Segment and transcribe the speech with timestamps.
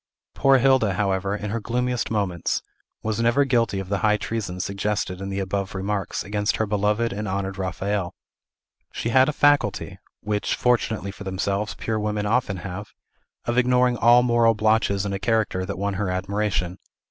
[0.33, 2.63] Poor Hilda, however, in her gloomiest moments,
[3.03, 7.13] was never guilty of the high treason suggested in the above remarks against her beloved
[7.13, 8.15] and honored Raphael.
[8.91, 12.87] She had a faculty (which, fortunately for themselves, pure women often have)
[13.45, 16.79] of ignoring all moral blotches in a character that won her admiration.